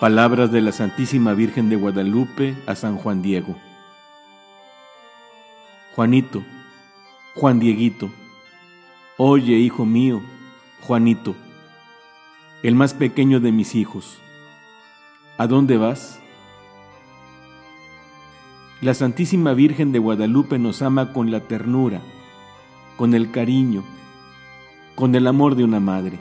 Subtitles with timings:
[0.00, 3.54] Palabras de la Santísima Virgen de Guadalupe a San Juan Diego.
[5.94, 6.42] Juanito,
[7.34, 8.10] Juan Dieguito,
[9.18, 10.22] oye, hijo mío,
[10.80, 11.34] Juanito,
[12.62, 14.16] el más pequeño de mis hijos,
[15.36, 16.18] ¿a dónde vas?
[18.80, 22.00] La Santísima Virgen de Guadalupe nos ama con la ternura,
[22.96, 23.84] con el cariño,
[24.94, 26.18] con el amor de una madre.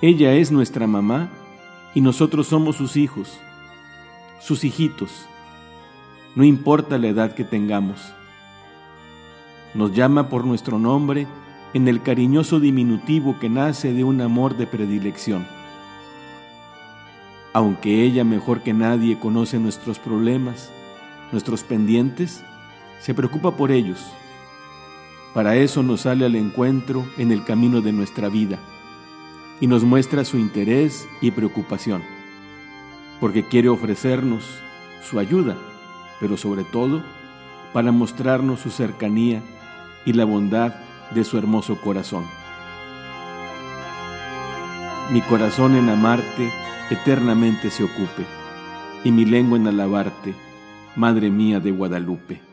[0.00, 1.28] Ella es nuestra mamá
[1.94, 3.38] y nosotros somos sus hijos,
[4.40, 5.26] sus hijitos,
[6.34, 8.12] no importa la edad que tengamos.
[9.74, 11.26] Nos llama por nuestro nombre
[11.74, 15.46] en el cariñoso diminutivo que nace de un amor de predilección.
[17.52, 20.70] Aunque ella mejor que nadie conoce nuestros problemas,
[21.32, 22.44] nuestros pendientes,
[23.00, 24.06] se preocupa por ellos.
[25.34, 28.58] Para eso nos sale al encuentro en el camino de nuestra vida
[29.60, 32.02] y nos muestra su interés y preocupación,
[33.20, 34.44] porque quiere ofrecernos
[35.02, 35.56] su ayuda,
[36.20, 37.02] pero sobre todo
[37.72, 39.42] para mostrarnos su cercanía
[40.04, 40.74] y la bondad
[41.14, 42.24] de su hermoso corazón.
[45.10, 46.50] Mi corazón en amarte
[46.90, 48.24] eternamente se ocupe,
[49.04, 50.34] y mi lengua en alabarte,
[50.96, 52.47] Madre mía de Guadalupe.